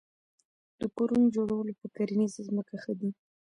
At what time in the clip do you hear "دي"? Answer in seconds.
2.99-3.09